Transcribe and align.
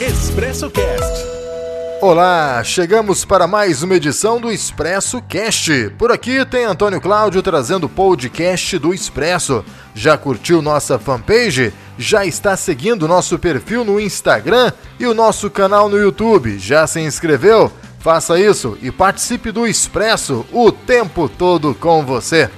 Expresso 0.00 0.70
Cast. 0.70 1.26
Olá, 2.00 2.64
chegamos 2.64 3.26
para 3.26 3.46
mais 3.46 3.82
uma 3.82 3.96
edição 3.96 4.40
do 4.40 4.50
Expresso 4.50 5.20
Cast. 5.28 5.90
Por 5.98 6.10
aqui 6.10 6.42
tem 6.46 6.64
Antônio 6.64 7.02
Cláudio 7.02 7.42
trazendo 7.42 7.84
o 7.84 7.88
podcast 7.90 8.78
do 8.78 8.94
Expresso. 8.94 9.62
Já 9.94 10.16
curtiu 10.16 10.62
nossa 10.62 10.98
fanpage? 10.98 11.74
Já 11.98 12.24
está 12.24 12.56
seguindo 12.56 13.06
nosso 13.06 13.38
perfil 13.38 13.84
no 13.84 14.00
Instagram 14.00 14.72
e 14.98 15.06
o 15.06 15.12
nosso 15.12 15.50
canal 15.50 15.90
no 15.90 15.98
YouTube? 15.98 16.58
Já 16.58 16.86
se 16.86 16.98
inscreveu? 17.00 17.70
Faça 17.98 18.40
isso 18.40 18.78
e 18.80 18.90
participe 18.90 19.52
do 19.52 19.66
Expresso 19.66 20.46
o 20.50 20.72
tempo 20.72 21.28
todo 21.28 21.74
com 21.74 22.06
você. 22.06 22.48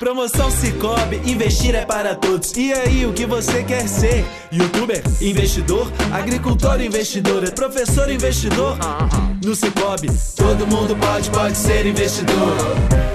Promoção 0.00 0.50
Cicobi, 0.50 1.20
investir 1.30 1.74
é 1.74 1.84
para 1.84 2.14
todos. 2.14 2.56
E 2.56 2.72
aí, 2.72 3.04
o 3.04 3.12
que 3.12 3.26
você 3.26 3.62
quer 3.62 3.86
ser? 3.86 4.24
Youtuber, 4.50 5.02
investidor, 5.20 5.92
agricultor, 6.10 6.80
investidor, 6.80 7.52
professor, 7.52 8.10
investidor? 8.10 8.78
No 9.44 9.54
Cicobi, 9.54 10.08
todo 10.34 10.66
mundo 10.66 10.96
pode, 10.96 11.28
pode 11.28 11.54
ser 11.54 11.84
investidor. 11.84 12.56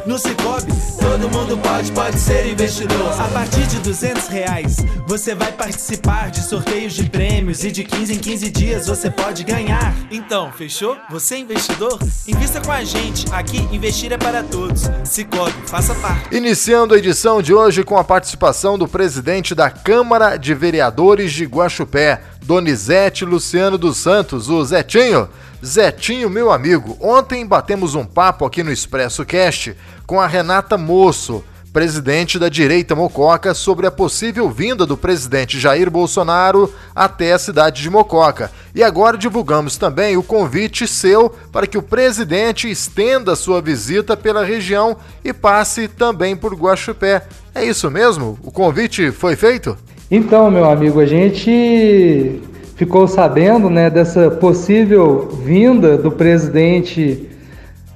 No 0.05 0.20
Cicobi, 0.20 0.72
todo 1.00 1.27
mundo 1.30 1.58
pode, 1.58 1.91
pode 1.91 2.20
ser 2.20 2.48
investidor. 2.48 3.20
A 3.20 3.27
partir 3.30 3.66
de 3.68 3.80
200 3.80 4.27
reais, 4.27 4.77
você 5.08 5.34
vai 5.34 5.52
participar 5.52 6.30
de 6.30 6.41
sorteios 6.44 6.94
de 6.94 7.10
prêmios 7.10 7.63
e 7.63 7.72
de 7.72 7.84
15 7.84 8.13
em 8.13 8.20
15 8.20 8.49
dias 8.52 8.88
você 8.88 9.10
pode 9.10 9.44
ganhar. 9.44 9.96
Então, 10.12 10.52
fechou? 10.52 10.96
Você 11.10 11.36
é 11.36 11.40
investidor? 11.40 11.98
Invista 12.27 12.62
com 12.62 12.72
a 12.72 12.84
gente. 12.84 13.26
Aqui, 13.32 13.58
investir 13.72 14.12
é 14.13 14.18
para 14.18 14.44
todos. 14.44 14.84
Cicobi, 15.04 15.55
faça 15.66 15.96
parte. 15.96 16.36
Iniciando 16.76 16.94
a 16.94 16.98
edição 16.98 17.42
de 17.42 17.54
hoje 17.54 17.86
com 17.86 17.98
a 17.98 18.04
participação 18.04 18.78
do 18.78 18.86
presidente 18.86 19.56
da 19.56 19.70
Câmara 19.70 20.36
de 20.36 20.54
Vereadores 20.54 21.32
de 21.32 21.46
Guaxupé, 21.46 22.22
Donizete 22.44 23.24
Luciano 23.24 23.78
dos 23.78 23.96
Santos, 23.96 24.50
o 24.50 24.62
Zetinho. 24.66 25.30
Zetinho, 25.66 26.30
meu 26.30 26.52
amigo, 26.52 26.98
ontem 26.99 27.46
batemos 27.46 27.96
um 27.96 28.04
papo 28.04 28.46
aqui 28.46 28.62
no 28.62 28.74
Expresso 28.74 29.24
Cast 29.24 29.74
com 30.05 30.20
a 30.20 30.27
Renata 30.27 30.77
Moço, 30.77 31.46
presidente 31.76 32.40
da 32.40 32.48
direita 32.48 32.95
Mococa, 32.95 33.54
sobre 33.54 33.85
a 33.85 33.91
possível 33.91 34.49
vinda 34.49 34.85
do 34.85 34.95
presidente 34.95 35.59
Jair 35.59 35.91
Bolsonaro 35.91 36.73
até 36.95 37.34
a 37.34 37.37
cidade 37.37 37.81
de 37.81 37.90
Mococa. 37.90 38.49
E 38.73 38.81
agora 38.81 39.18
divulgamos 39.18 39.76
também 39.76 40.15
o 40.15 40.23
convite 40.23 40.87
seu 40.87 41.29
para 41.51 41.68
que 41.68 41.77
o 41.77 41.81
presidente 41.81 42.71
estenda 42.71 43.35
sua 43.35 43.62
visita 43.62 44.15
pela 44.15 44.46
região 44.46 44.96
e 45.21 45.34
passe 45.34 45.90
também 45.90 46.34
por 46.34 46.55
Guaxupé. 46.55 47.23
É 47.53 47.65
isso 47.65 47.91
mesmo? 47.91 48.40
O 48.41 48.53
convite 48.53 49.12
foi 49.12 49.35
feito? 49.35 49.77
Então, 50.09 50.49
meu 50.49 50.70
amigo, 50.70 51.01
a 51.01 51.05
gente 51.05 52.41
ficou 52.77 53.05
sabendo 53.05 53.70
né, 53.70 53.90
dessa 53.90 54.31
possível 54.31 55.27
vinda 55.43 55.98
do 55.98 56.09
presidente 56.09 57.29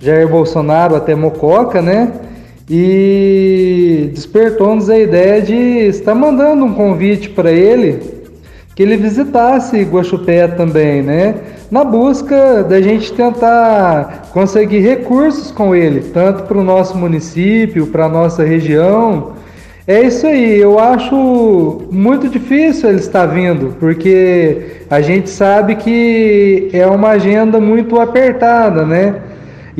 Jair 0.02 0.28
Bolsonaro 0.28 0.98
até 0.98 1.16
Mococa, 1.16 1.82
né? 1.82 2.26
E 2.70 4.12
despertou-nos 4.14 4.90
a 4.90 4.98
ideia 4.98 5.42
de 5.42 5.56
estar 5.88 6.14
mandando 6.14 6.66
um 6.66 6.74
convite 6.74 7.30
para 7.30 7.52
ele 7.52 8.20
que 8.76 8.84
ele 8.84 8.96
visitasse 8.96 9.82
Guaxupé 9.84 10.48
também, 10.48 11.02
né? 11.02 11.36
Na 11.70 11.84
busca 11.84 12.64
da 12.64 12.80
gente 12.80 13.12
tentar 13.12 14.30
conseguir 14.32 14.80
recursos 14.80 15.52
com 15.52 15.76
ele, 15.76 16.00
tanto 16.14 16.44
para 16.44 16.58
o 16.58 16.64
nosso 16.64 16.98
município, 16.98 17.88
para 17.88 18.06
a 18.06 18.10
nossa 18.10 18.44
região, 18.44 19.34
é 19.90 20.04
isso 20.04 20.28
aí, 20.28 20.60
eu 20.60 20.78
acho 20.78 21.82
muito 21.92 22.30
difícil 22.30 22.90
ele 22.90 23.00
estar 23.00 23.26
vindo, 23.26 23.76
porque 23.80 24.84
a 24.88 25.02
gente 25.02 25.32
sabe 25.32 25.76
que 25.78 26.70
é 26.72 26.86
uma 26.86 27.10
agenda 27.10 27.60
muito 27.60 28.00
apertada, 28.00 28.86
né? 28.86 29.16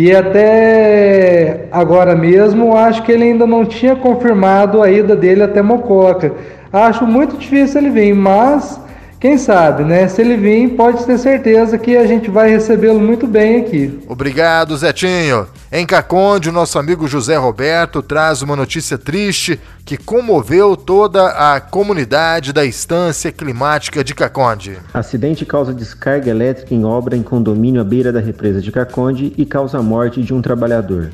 E 0.02 0.16
até 0.16 1.66
agora 1.74 2.16
mesmo, 2.16 2.74
acho 2.74 3.04
que 3.04 3.12
ele 3.12 3.26
ainda 3.26 3.46
não 3.46 3.66
tinha 3.66 3.98
confirmado 3.98 4.82
a 4.82 4.90
ida 4.90 5.14
dele 5.14 5.44
até 5.44 5.62
Mococa. 5.62 6.32
Acho 6.72 7.06
muito 7.06 7.36
difícil 7.36 7.82
ele 7.82 7.90
vir, 7.90 8.16
mas 8.16 8.80
quem 9.20 9.38
sabe, 9.38 9.84
né? 9.84 10.08
Se 10.08 10.22
ele 10.22 10.38
vir, 10.38 10.70
pode 10.70 11.06
ter 11.06 11.18
certeza 11.18 11.78
que 11.78 11.98
a 11.98 12.08
gente 12.08 12.30
vai 12.30 12.50
recebê-lo 12.50 12.98
muito 12.98 13.28
bem 13.28 13.60
aqui. 13.60 14.00
Obrigado, 14.08 14.78
Zetinho. 14.78 15.46
Em 15.72 15.86
Caconde, 15.86 16.50
o 16.50 16.52
nosso 16.52 16.80
amigo 16.80 17.08
José 17.08 17.38
Roberto 17.38 18.02
traz 18.02 18.42
uma 18.42 18.56
notícia 18.56 18.98
triste 18.98 19.60
que 19.86 19.98
comoveu 19.98 20.76
toda 20.76 21.28
a 21.28 21.62
comunidade 21.62 22.52
da 22.52 22.66
Estância 22.66 23.32
Climática 23.32 24.04
de 24.04 24.16
Caconde. 24.16 24.80
Acidente 24.92 25.46
causa 25.46 25.72
descarga 25.72 26.28
elétrica 26.28 26.74
em 26.74 26.84
obra 26.84 27.16
em 27.16 27.22
condomínio 27.22 27.80
à 27.80 27.84
beira 27.84 28.12
da 28.12 28.20
represa 28.20 28.60
de 28.60 28.72
Caconde 28.72 29.32
e 29.38 29.46
causa 29.46 29.78
a 29.78 29.84
morte 29.84 30.24
de 30.24 30.34
um 30.34 30.42
trabalhador. 30.42 31.12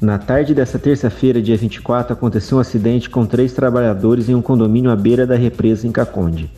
Na 0.00 0.18
tarde 0.18 0.54
desta 0.54 0.78
terça-feira, 0.78 1.42
dia 1.42 1.56
24, 1.56 2.12
aconteceu 2.12 2.58
um 2.58 2.60
acidente 2.60 3.10
com 3.10 3.26
três 3.26 3.52
trabalhadores 3.52 4.28
em 4.28 4.36
um 4.36 4.40
condomínio 4.40 4.92
à 4.92 4.96
beira 4.96 5.26
da 5.26 5.34
represa 5.34 5.84
em 5.84 5.90
Caconde. 5.90 6.48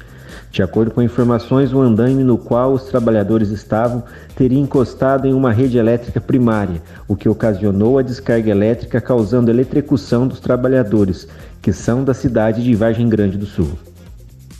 De 0.53 0.63
acordo 0.63 0.91
com 0.91 1.01
informações, 1.01 1.73
o 1.73 1.81
andaime 1.81 2.23
no 2.23 2.37
qual 2.37 2.75
os 2.75 2.83
trabalhadores 2.85 3.49
estavam 3.49 4.05
teria 4.37 4.61
encostado 4.61 5.27
em 5.27 5.33
uma 5.33 5.51
rede 5.51 5.79
elétrica 5.79 6.21
primária, 6.21 6.83
o 7.09 7.17
que 7.17 7.27
ocasionou 7.27 7.99
a 7.99 8.03
descarga 8.03 8.51
elétrica, 8.51 9.01
causando 9.01 9.51
eletrocução 9.51 10.29
dos 10.29 10.41
trabalhadores, 10.41 11.27
que 11.63 11.73
são 11.73 12.05
da 12.05 12.13
cidade 12.13 12.63
de 12.63 12.75
Vargem 12.75 13.09
Grande 13.09 13.39
do 13.39 13.47
Sul. 13.47 13.71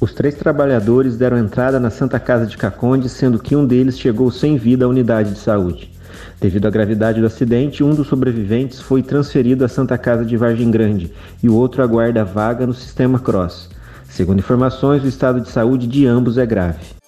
Os 0.01 0.15
três 0.15 0.35
trabalhadores 0.35 1.19
deram 1.19 1.37
entrada 1.37 1.79
na 1.79 1.91
Santa 1.91 2.19
Casa 2.19 2.47
de 2.47 2.57
Caconde, 2.57 3.11
sendo 3.11 3.39
que 3.39 3.55
um 3.55 3.67
deles 3.67 3.99
chegou 3.99 4.31
sem 4.31 4.57
vida 4.57 4.87
à 4.87 4.89
unidade 4.89 5.33
de 5.33 5.39
saúde. 5.39 5.93
Devido 6.41 6.67
à 6.67 6.71
gravidade 6.71 7.21
do 7.21 7.27
acidente, 7.27 7.85
um 7.85 7.95
dos 7.95 8.07
sobreviventes 8.07 8.81
foi 8.81 9.03
transferido 9.03 9.63
à 9.63 9.69
Santa 9.69 9.99
Casa 9.99 10.25
de 10.25 10.39
Vargem 10.39 10.71
Grande 10.71 11.13
e 11.43 11.51
o 11.51 11.55
outro 11.55 11.83
aguarda 11.83 12.25
vaga 12.25 12.67
no 12.67 12.73
sistema 12.73 13.19
Cross. 13.19 13.69
Segundo 14.13 14.41
informações, 14.41 15.03
o 15.03 15.09
estado 15.09 15.41
de 15.41 15.49
saúde 15.49 15.87
de 15.87 16.07
ambos 16.07 16.37
é 16.37 16.45
grave. 16.45 17.02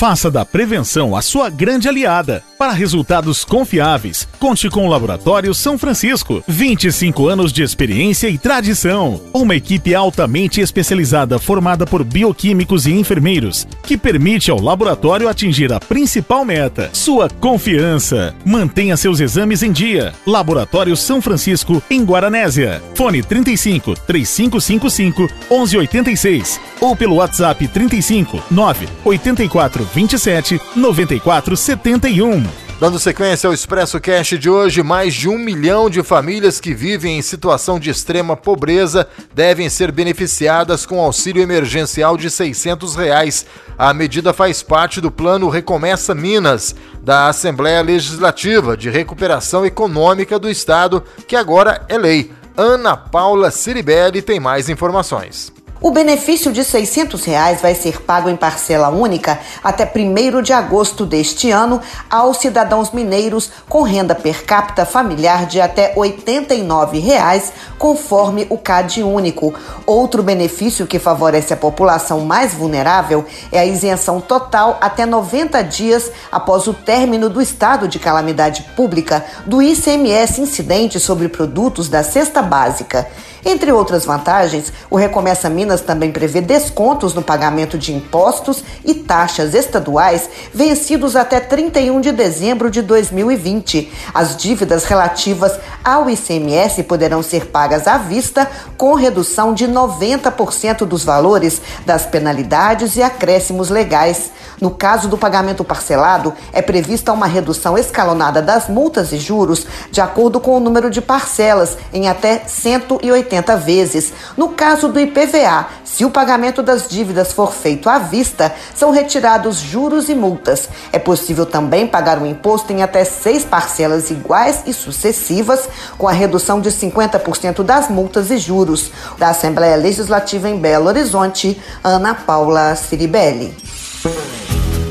Faça 0.00 0.30
da 0.30 0.46
prevenção 0.46 1.14
a 1.14 1.20
sua 1.20 1.50
grande 1.50 1.86
aliada. 1.86 2.42
Para 2.58 2.72
resultados 2.72 3.44
confiáveis, 3.44 4.26
conte 4.38 4.70
com 4.70 4.86
o 4.86 4.88
Laboratório 4.88 5.52
São 5.52 5.76
Francisco. 5.76 6.42
25 6.48 7.28
anos 7.28 7.52
de 7.52 7.62
experiência 7.62 8.26
e 8.26 8.38
tradição. 8.38 9.20
Uma 9.30 9.56
equipe 9.56 9.94
altamente 9.94 10.58
especializada 10.58 11.38
formada 11.38 11.84
por 11.84 12.02
bioquímicos 12.02 12.86
e 12.86 12.92
enfermeiros, 12.92 13.68
que 13.82 13.94
permite 13.94 14.50
ao 14.50 14.58
laboratório 14.58 15.28
atingir 15.28 15.70
a 15.70 15.78
principal 15.78 16.46
meta: 16.46 16.88
sua 16.94 17.28
confiança. 17.28 18.34
Mantenha 18.42 18.96
seus 18.96 19.20
exames 19.20 19.62
em 19.62 19.70
dia. 19.70 20.14
Laboratório 20.26 20.96
São 20.96 21.20
Francisco, 21.20 21.82
em 21.90 22.02
Guaranésia. 22.02 22.82
Fone 22.94 23.22
35 23.22 23.94
3555 24.06 25.28
1186 25.50 26.69
ou 26.80 26.96
pelo 26.96 27.16
WhatsApp 27.16 27.68
35 27.68 28.42
984 28.50 29.84
27 29.84 30.60
94 30.74 31.56
71. 31.56 32.70
Dando 32.80 32.98
sequência 32.98 33.46
ao 33.46 33.52
Expresso 33.52 34.00
Cash 34.00 34.38
de 34.38 34.48
hoje, 34.48 34.82
mais 34.82 35.12
de 35.12 35.28
um 35.28 35.36
milhão 35.36 35.90
de 35.90 36.02
famílias 36.02 36.58
que 36.58 36.72
vivem 36.72 37.18
em 37.18 37.22
situação 37.22 37.78
de 37.78 37.90
extrema 37.90 38.34
pobreza 38.34 39.06
devem 39.34 39.68
ser 39.68 39.92
beneficiadas 39.92 40.86
com 40.86 40.98
auxílio 40.98 41.42
emergencial 41.42 42.16
de 42.16 42.30
600 42.30 42.96
reais. 42.96 43.44
A 43.76 43.92
medida 43.92 44.32
faz 44.32 44.62
parte 44.62 44.98
do 44.98 45.10
Plano 45.10 45.50
Recomeça 45.50 46.14
Minas, 46.14 46.74
da 47.02 47.28
Assembleia 47.28 47.82
Legislativa 47.82 48.74
de 48.78 48.88
Recuperação 48.88 49.66
Econômica 49.66 50.38
do 50.38 50.48
Estado, 50.48 51.04
que 51.28 51.36
agora 51.36 51.84
é 51.86 51.98
lei. 51.98 52.32
Ana 52.56 52.96
Paula 52.96 53.50
Ciribelli 53.50 54.22
tem 54.22 54.40
mais 54.40 54.70
informações. 54.70 55.52
O 55.82 55.90
benefício 55.90 56.52
de 56.52 56.62
600 56.62 57.24
reais 57.24 57.62
vai 57.62 57.74
ser 57.74 58.02
pago 58.02 58.28
em 58.28 58.36
parcela 58.36 58.90
única 58.90 59.40
até 59.64 59.90
1 59.90 60.42
de 60.42 60.52
agosto 60.52 61.06
deste 61.06 61.50
ano 61.50 61.80
aos 62.10 62.36
cidadãos 62.36 62.90
mineiros 62.90 63.50
com 63.66 63.80
renda 63.80 64.14
per 64.14 64.44
capita 64.44 64.84
familiar 64.84 65.46
de 65.46 65.58
até 65.58 65.94
89 65.96 66.98
reais, 66.98 67.50
conforme 67.78 68.46
o 68.50 68.58
CAD 68.58 69.02
único. 69.02 69.54
Outro 69.86 70.22
benefício 70.22 70.86
que 70.86 70.98
favorece 70.98 71.54
a 71.54 71.56
população 71.56 72.20
mais 72.20 72.52
vulnerável 72.52 73.24
é 73.50 73.58
a 73.58 73.64
isenção 73.64 74.20
total 74.20 74.76
até 74.82 75.06
90 75.06 75.62
dias 75.64 76.12
após 76.30 76.66
o 76.66 76.74
término 76.74 77.30
do 77.30 77.40
estado 77.40 77.88
de 77.88 77.98
calamidade 77.98 78.64
pública 78.76 79.24
do 79.46 79.62
ICMS 79.62 80.42
incidente 80.42 81.00
sobre 81.00 81.26
produtos 81.26 81.88
da 81.88 82.02
cesta 82.02 82.42
básica. 82.42 83.08
Entre 83.44 83.72
outras 83.72 84.04
vantagens, 84.04 84.72
o 84.90 84.96
Recomeça 84.96 85.48
Minas 85.48 85.80
também 85.80 86.12
prevê 86.12 86.40
descontos 86.40 87.14
no 87.14 87.22
pagamento 87.22 87.78
de 87.78 87.92
impostos 87.92 88.62
e 88.84 88.92
taxas 88.92 89.54
estaduais 89.54 90.28
vencidos 90.52 91.16
até 91.16 91.40
31 91.40 92.00
de 92.00 92.12
dezembro 92.12 92.70
de 92.70 92.82
2020. 92.82 93.90
As 94.12 94.36
dívidas 94.36 94.84
relativas 94.84 95.58
ao 95.82 96.10
ICMS 96.10 96.82
poderão 96.82 97.22
ser 97.22 97.46
pagas 97.46 97.86
à 97.86 97.96
vista 97.96 98.50
com 98.76 98.94
redução 98.94 99.54
de 99.54 99.66
90% 99.66 100.84
dos 100.84 101.02
valores 101.02 101.62
das 101.86 102.04
penalidades 102.04 102.96
e 102.96 103.02
acréscimos 103.02 103.70
legais. 103.70 104.30
No 104.60 104.70
caso 104.70 105.08
do 105.08 105.16
pagamento 105.16 105.64
parcelado, 105.64 106.34
é 106.52 106.60
prevista 106.60 107.12
uma 107.12 107.26
redução 107.26 107.78
escalonada 107.78 108.42
das 108.42 108.68
multas 108.68 109.12
e 109.12 109.18
juros 109.18 109.66
de 109.90 110.02
acordo 110.02 110.38
com 110.38 110.54
o 110.54 110.60
número 110.60 110.90
de 110.90 111.00
parcelas, 111.00 111.78
em 111.94 112.06
até 112.06 112.42
180 112.46 113.29
vezes. 113.64 114.12
No 114.36 114.50
caso 114.50 114.88
do 114.88 114.98
IPVA, 114.98 115.66
se 115.84 116.04
o 116.04 116.10
pagamento 116.10 116.62
das 116.62 116.88
dívidas 116.88 117.32
for 117.32 117.52
feito 117.52 117.88
à 117.88 117.98
vista, 117.98 118.52
são 118.74 118.90
retirados 118.90 119.58
juros 119.58 120.08
e 120.08 120.14
multas. 120.14 120.68
É 120.92 120.98
possível 120.98 121.46
também 121.46 121.86
pagar 121.86 122.20
o 122.20 122.26
imposto 122.26 122.72
em 122.72 122.82
até 122.82 123.04
seis 123.04 123.44
parcelas 123.44 124.10
iguais 124.10 124.62
e 124.66 124.72
sucessivas, 124.72 125.68
com 125.96 126.08
a 126.08 126.12
redução 126.12 126.60
de 126.60 126.70
50% 126.70 127.62
das 127.62 127.88
multas 127.88 128.30
e 128.30 128.38
juros. 128.38 128.90
Da 129.18 129.28
Assembleia 129.28 129.76
Legislativa 129.76 130.48
em 130.48 130.58
Belo 130.58 130.86
Horizonte, 130.86 131.60
Ana 131.84 132.14
Paula 132.14 132.74
Ciribelli. 132.74 133.54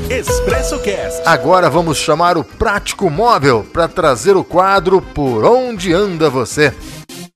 Expresso 0.10 0.80
Cast. 0.80 1.22
Agora 1.24 1.70
vamos 1.70 1.98
chamar 2.00 2.36
o 2.36 2.44
Prático 2.44 3.10
Móvel 3.12 3.64
para 3.72 3.88
trazer 3.88 4.36
o 4.36 4.44
quadro 4.44 5.02
Por 5.02 5.46
Onde 5.46 5.94
Anda 5.94 6.32
Você. 6.32 6.74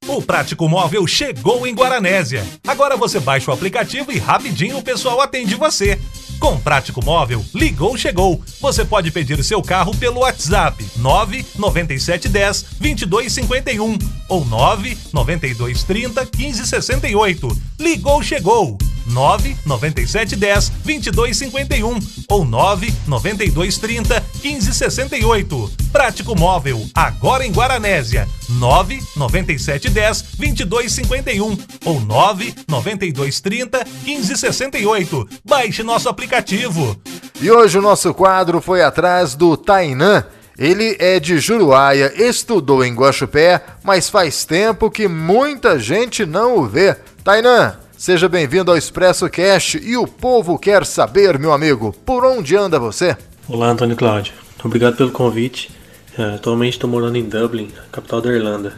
O 0.07 0.21
Prático 0.21 0.67
Móvel 0.67 1.07
chegou 1.07 1.65
em 1.65 1.73
Guaranésia. 1.73 2.45
Agora 2.67 2.97
você 2.97 3.19
baixa 3.19 3.49
o 3.49 3.53
aplicativo 3.53 4.11
e 4.11 4.19
rapidinho 4.19 4.77
o 4.77 4.83
pessoal 4.83 5.21
atende 5.21 5.55
você. 5.55 5.97
Com 6.39 6.59
Prático 6.59 7.03
Móvel, 7.03 7.43
ligou, 7.55 7.97
chegou. 7.97 8.43
Você 8.59 8.83
pode 8.83 9.11
pedir 9.11 9.41
seu 9.43 9.61
carro 9.61 9.95
pelo 9.95 10.19
WhatsApp 10.19 10.85
99710 10.97 12.65
2251 12.79 13.97
ou 14.27 14.43
99230 14.43 16.29
1568. 16.37 17.61
Ligou, 17.79 18.21
chegou. 18.21 18.77
99710 19.07 20.69
2251 20.83 21.99
ou 22.29 22.45
99230 22.45 24.23
1568. 24.43 25.71
Prático 25.91 26.35
Móvel, 26.37 26.85
agora 26.93 27.45
em 27.45 27.51
Guaranésia. 27.51 28.27
99710 28.49 30.21
2251 30.37 31.57
ou 31.85 31.99
99230 31.99 33.85
1568. 34.03 35.27
Baixe 35.45 35.83
nosso 35.83 36.09
aplicativo. 36.09 36.97
E 37.41 37.51
hoje 37.51 37.77
o 37.77 37.81
nosso 37.81 38.13
quadro 38.13 38.61
foi 38.61 38.81
atrás 38.81 39.35
do 39.35 39.57
Tainã. 39.57 40.25
Ele 40.57 40.95
é 40.99 41.19
de 41.19 41.39
Juruáia, 41.39 42.13
estudou 42.15 42.85
em 42.85 42.93
Guaxupé, 42.93 43.61
mas 43.83 44.07
faz 44.07 44.45
tempo 44.45 44.89
que 44.89 45.07
muita 45.07 45.79
gente 45.79 46.25
não 46.25 46.57
o 46.57 46.67
vê. 46.67 46.95
Tainã, 47.23 47.75
Seja 48.03 48.27
bem-vindo 48.27 48.69
ao 48.69 48.75
Expresso 48.75 49.29
Cast 49.29 49.77
e 49.77 49.95
o 49.95 50.05
povo 50.05 50.59
quer 50.59 50.85
saber, 50.85 51.39
meu 51.39 51.53
amigo, 51.53 51.95
por 52.05 52.25
onde 52.25 52.53
anda 52.53 52.77
você? 52.77 53.15
Olá, 53.47 53.69
Antônio 53.69 53.95
Cláudio. 53.95 54.33
Obrigado 54.61 54.97
pelo 54.97 55.09
convite. 55.09 55.71
Uh, 56.19 56.35
atualmente 56.35 56.73
estou 56.73 56.89
morando 56.89 57.17
em 57.17 57.23
Dublin, 57.23 57.71
capital 57.93 58.19
da 58.19 58.33
Irlanda. 58.33 58.73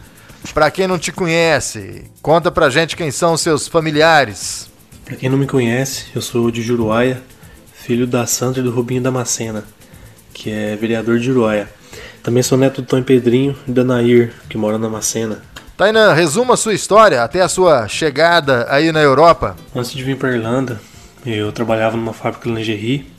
Para 0.53 0.69
quem 0.69 0.87
não 0.87 0.99
te 0.99 1.11
conhece, 1.11 2.03
conta 2.21 2.51
pra 2.51 2.69
gente 2.69 2.95
quem 2.95 3.09
são 3.09 3.35
seus 3.35 3.67
familiares. 3.67 4.69
Para 5.03 5.15
quem 5.15 5.27
não 5.27 5.39
me 5.39 5.47
conhece, 5.47 6.05
eu 6.13 6.21
sou 6.21 6.51
de 6.51 6.61
Juruáia, 6.61 7.19
filho 7.73 8.05
da 8.05 8.27
Sandra 8.27 8.61
e 8.61 8.63
do 8.63 8.69
Rubinho 8.69 9.01
Damascena, 9.01 9.63
que 10.35 10.51
é 10.51 10.75
vereador 10.75 11.17
de 11.17 11.25
Juruáia. 11.25 11.67
Também 12.21 12.43
sou 12.43 12.59
neto 12.59 12.83
do 12.83 12.87
Tom 12.87 13.01
Pedrinho 13.01 13.57
e 13.67 13.71
da 13.71 13.83
Nair, 13.83 14.31
que 14.47 14.55
mora 14.55 14.77
na 14.77 14.87
Macena. 14.87 15.41
Tainan, 15.77 16.13
resuma 16.13 16.55
sua 16.55 16.73
história 16.73 17.21
até 17.21 17.41
a 17.41 17.49
sua 17.49 17.85
chegada 17.89 18.65
aí 18.69 18.93
na 18.93 19.01
Europa. 19.01 19.57
Antes 19.75 19.91
de 19.91 20.01
vir 20.05 20.15
para 20.15 20.31
Irlanda, 20.31 20.79
eu 21.25 21.51
trabalhava 21.51 21.97
numa 21.97 22.13
fábrica 22.13 22.47
de 22.47 22.55
lingerie 22.55 23.11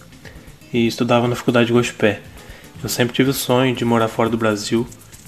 e 0.72 0.86
estudava 0.86 1.28
na 1.28 1.36
faculdade 1.36 1.66
de 1.66 1.74
Gospé. 1.74 2.22
Eu 2.82 2.88
sempre 2.88 3.14
tive 3.14 3.28
o 3.28 3.34
sonho 3.34 3.76
de 3.76 3.84
morar 3.84 4.08
fora 4.08 4.30
do 4.30 4.38
Brasil, 4.38 4.86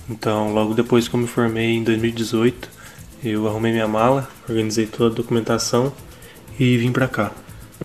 então 0.08 0.54
logo 0.54 0.72
depois 0.72 1.06
que 1.06 1.14
eu 1.14 1.20
me 1.20 1.26
formei 1.26 1.76
em 1.76 1.84
2018, 1.84 2.66
eu 3.22 3.46
arrumei 3.46 3.72
minha 3.72 3.88
mala, 3.88 4.26
organizei 4.48 4.86
toda 4.86 5.12
a 5.12 5.16
documentação 5.16 5.92
e 6.58 6.78
vim 6.78 6.92
para 6.92 7.08
cá. 7.08 7.30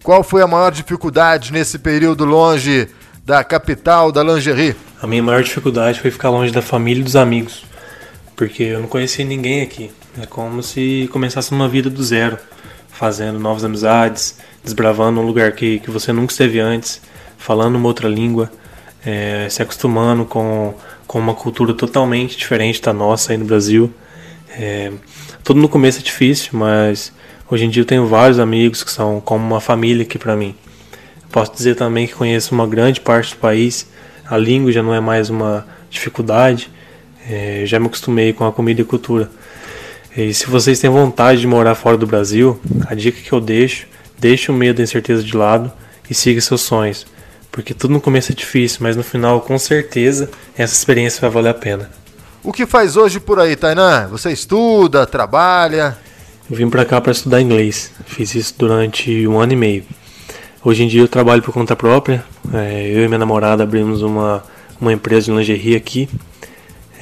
Qual 0.02 0.24
foi 0.24 0.42
a 0.42 0.48
maior 0.48 0.72
dificuldade 0.72 1.52
nesse 1.52 1.78
período 1.80 2.24
longe 2.24 2.88
da 3.26 3.44
capital 3.44 4.10
da 4.10 4.24
lingerie? 4.24 4.74
A 5.02 5.06
minha 5.06 5.22
maior 5.22 5.44
dificuldade 5.44 6.00
foi 6.00 6.12
ficar 6.12 6.30
longe 6.30 6.54
da 6.54 6.62
família 6.62 7.02
e 7.02 7.04
dos 7.04 7.18
amigos 7.18 7.73
porque 8.36 8.64
eu 8.64 8.80
não 8.80 8.88
conhecia 8.88 9.26
ninguém 9.26 9.62
aqui. 9.62 9.92
É 10.22 10.26
como 10.26 10.62
se 10.62 11.10
começasse 11.12 11.52
uma 11.52 11.68
vida 11.68 11.90
do 11.90 12.04
zero, 12.04 12.38
fazendo 12.90 13.40
novas 13.40 13.64
amizades, 13.64 14.38
desbravando 14.64 15.20
um 15.20 15.26
lugar 15.26 15.52
que, 15.54 15.80
que 15.80 15.90
você 15.90 16.14
nunca 16.14 16.32
esteve 16.32 16.60
antes, 16.60 17.02
falando 17.38 17.76
uma 17.76 17.88
outra 17.88 18.08
língua, 18.08 18.52
é, 19.06 19.48
se 19.50 19.62
acostumando 19.62 20.26
com, 20.26 20.74
com 21.08 21.20
uma 21.20 21.34
cultura 21.34 21.74
totalmente 21.74 22.38
diferente 22.38 22.82
da 22.82 22.94
nossa 22.94 23.34
aí 23.34 23.38
no 23.38 23.46
Brasil. 23.46 23.94
É, 24.52 24.92
tudo 25.44 25.60
no 25.60 25.68
começo 25.68 26.00
é 26.00 26.04
difícil, 26.04 26.52
mas 26.54 27.12
hoje 27.50 27.66
em 27.66 27.70
dia 27.70 27.82
eu 27.82 27.86
tenho 27.86 28.08
vários 28.08 28.40
amigos 28.40 28.84
que 28.84 28.92
são 28.92 29.20
como 29.20 29.46
uma 29.46 29.60
família 29.60 30.04
aqui 30.04 30.18
para 30.18 30.36
mim. 30.36 30.56
Posso 31.32 31.52
dizer 31.54 31.76
também 31.76 32.08
que 32.08 32.14
conheço 32.14 32.54
uma 32.54 32.68
grande 32.68 33.02
parte 33.02 33.34
do 33.34 33.40
país, 33.40 33.88
a 34.26 34.38
língua 34.38 34.72
já 34.72 34.84
não 34.84 34.94
é 34.94 35.00
mais 35.00 35.30
uma 35.30 35.66
dificuldade. 35.90 36.70
É, 37.30 37.64
já 37.66 37.80
me 37.80 37.88
acostumei 37.88 38.34
com 38.34 38.46
a 38.46 38.52
comida 38.52 38.82
e 38.82 38.84
cultura. 38.84 39.30
E 40.16 40.34
se 40.34 40.46
vocês 40.46 40.80
têm 40.80 40.90
vontade 40.90 41.42
de 41.42 41.48
morar 41.48 41.74
fora 41.74 41.98
do 41.98 42.06
Brasil, 42.06 42.60
a 42.86 42.94
dica 42.94 43.20
que 43.20 43.32
eu 43.32 43.42
deixo, 43.42 43.88
deixe 44.20 44.52
o 44.52 44.54
medo 44.54 44.80
e 44.80 44.82
a 44.82 44.84
incerteza 44.84 45.24
de 45.24 45.36
lado 45.36 45.72
e 46.08 46.14
siga 46.14 46.40
seus 46.40 46.62
sonhos. 46.62 47.06
Porque 47.52 47.74
tudo 47.74 47.94
no 47.94 48.02
começo 48.02 48.32
é 48.32 48.36
difícil, 48.36 48.80
mas 48.82 48.96
no 48.96 49.04
final, 49.04 49.42
com 49.42 49.58
certeza, 49.58 50.30
essa 50.56 50.74
experiência 50.74 51.22
vai 51.22 51.30
valer 51.30 51.50
a 51.50 51.54
pena. 51.54 51.90
O 52.44 52.52
que 52.52 52.66
faz 52.66 52.96
hoje 52.96 53.20
por 53.20 53.40
aí, 53.40 53.56
Tainan? 53.56 54.08
Você 54.10 54.32
estuda, 54.32 55.06
trabalha? 55.08 55.98
Eu 56.50 56.58
vim 56.58 56.70
para 56.70 56.86
cá 56.86 57.00
para 57.02 57.12
estudar 57.12 57.42
inglês. 57.42 57.92
Fiz 58.06 58.36
isso 58.36 58.54
durante 58.58 59.28
um 59.28 59.40
ano 59.40 59.54
e 59.54 59.56
meio. 59.56 59.84
Hoje 60.64 60.84
em 60.84 60.88
dia 60.88 61.02
eu 61.02 61.08
trabalho 61.08 61.42
por 61.42 61.54
conta 61.54 61.76
própria. 61.76 62.24
É, 62.54 62.92
eu 62.94 63.04
e 63.04 63.08
minha 63.08 63.18
namorada 63.18 63.64
abrimos 63.64 64.02
uma, 64.02 64.44
uma 64.80 64.94
empresa 64.94 65.32
de 65.32 65.32
lingerie 65.32 65.76
aqui 65.76 66.08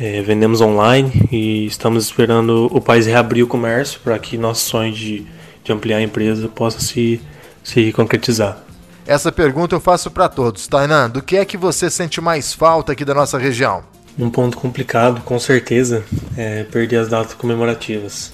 é, 0.01 0.19
vendemos 0.23 0.61
online 0.61 1.11
e 1.31 1.67
estamos 1.67 2.05
esperando 2.05 2.67
o 2.71 2.81
país 2.81 3.05
reabrir 3.05 3.43
o 3.43 3.47
comércio 3.47 3.99
para 4.03 4.17
que 4.17 4.35
nosso 4.35 4.67
sonho 4.67 4.91
de, 4.91 5.27
de 5.63 5.71
ampliar 5.71 5.97
a 5.97 6.01
empresa 6.01 6.47
possa 6.47 6.79
se, 6.79 7.21
se 7.63 7.91
concretizar. 7.93 8.63
Essa 9.05 9.31
pergunta 9.31 9.75
eu 9.75 9.79
faço 9.79 10.09
para 10.09 10.27
todos. 10.27 10.65
Tainan, 10.65 11.07
do 11.07 11.21
que 11.21 11.37
é 11.37 11.45
que 11.45 11.55
você 11.55 11.87
sente 11.87 12.19
mais 12.19 12.51
falta 12.51 12.93
aqui 12.93 13.05
da 13.05 13.13
nossa 13.13 13.37
região? 13.37 13.83
Um 14.17 14.31
ponto 14.31 14.57
complicado, 14.57 15.21
com 15.21 15.37
certeza, 15.37 16.03
é 16.35 16.63
perder 16.63 16.97
as 16.97 17.07
datas 17.07 17.35
comemorativas. 17.35 18.33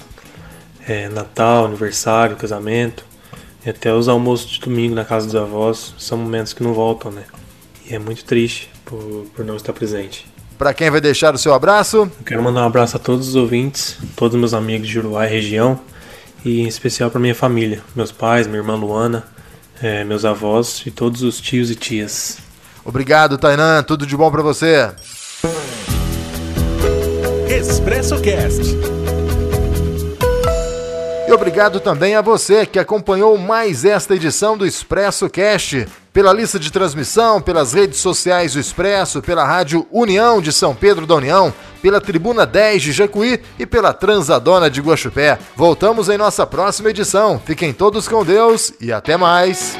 É, 0.86 1.10
Natal, 1.10 1.66
aniversário, 1.66 2.34
casamento, 2.34 3.04
e 3.64 3.68
até 3.68 3.92
os 3.92 4.08
almoços 4.08 4.52
de 4.52 4.60
domingo 4.60 4.94
na 4.94 5.04
casa 5.04 5.26
dos 5.26 5.36
avós 5.36 5.94
são 5.98 6.16
momentos 6.16 6.54
que 6.54 6.62
não 6.62 6.72
voltam, 6.72 7.10
né? 7.10 7.24
E 7.86 7.94
é 7.94 7.98
muito 7.98 8.24
triste 8.24 8.70
por, 8.86 9.26
por 9.36 9.44
não 9.44 9.56
estar 9.56 9.74
presente. 9.74 10.26
Para 10.58 10.74
quem 10.74 10.90
vai 10.90 11.00
deixar 11.00 11.32
o 11.32 11.38
seu 11.38 11.54
abraço? 11.54 11.98
Eu 11.98 12.24
quero 12.26 12.42
mandar 12.42 12.62
um 12.62 12.66
abraço 12.66 12.96
a 12.96 12.98
todos 12.98 13.28
os 13.28 13.36
ouvintes, 13.36 13.96
todos 14.16 14.34
os 14.34 14.40
meus 14.40 14.52
amigos 14.52 14.88
de 14.88 14.98
Uruguai 14.98 15.28
região 15.28 15.78
e 16.44 16.62
em 16.62 16.66
especial 16.66 17.10
para 17.12 17.20
minha 17.20 17.34
família, 17.34 17.80
meus 17.94 18.10
pais, 18.10 18.48
minha 18.48 18.58
irmã 18.58 18.74
Luana, 18.74 19.24
é, 19.80 20.02
meus 20.02 20.24
avós 20.24 20.82
e 20.84 20.90
todos 20.90 21.22
os 21.22 21.40
tios 21.40 21.70
e 21.70 21.76
tias. 21.76 22.38
Obrigado, 22.84 23.38
Tainan. 23.38 23.84
Tudo 23.84 24.04
de 24.04 24.16
bom 24.16 24.32
para 24.32 24.42
você. 24.42 24.90
Expresso 27.48 28.20
Cast. 28.20 28.62
E 31.28 31.32
obrigado 31.32 31.78
também 31.78 32.16
a 32.16 32.22
você 32.22 32.66
que 32.66 32.80
acompanhou 32.80 33.38
mais 33.38 33.84
esta 33.84 34.14
edição 34.16 34.58
do 34.58 34.66
Expresso 34.66 35.30
Cast. 35.30 35.86
Pela 36.18 36.32
lista 36.32 36.58
de 36.58 36.72
transmissão, 36.72 37.40
pelas 37.40 37.72
redes 37.72 38.00
sociais 38.00 38.54
do 38.54 38.58
Expresso, 38.58 39.22
pela 39.22 39.44
Rádio 39.44 39.86
União 39.88 40.40
de 40.42 40.52
São 40.52 40.74
Pedro 40.74 41.06
da 41.06 41.14
União, 41.14 41.54
pela 41.80 42.00
Tribuna 42.00 42.44
10 42.44 42.82
de 42.82 42.90
Jacuí 42.90 43.40
e 43.56 43.64
pela 43.64 43.92
Transadona 43.92 44.68
de 44.68 44.80
Guaxupé. 44.80 45.38
Voltamos 45.54 46.08
em 46.08 46.18
nossa 46.18 46.44
próxima 46.44 46.90
edição. 46.90 47.40
Fiquem 47.46 47.72
todos 47.72 48.08
com 48.08 48.24
Deus 48.24 48.72
e 48.80 48.92
até 48.92 49.16
mais. 49.16 49.78